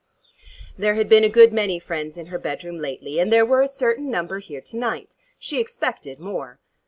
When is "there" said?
0.79-0.95, 3.31-3.45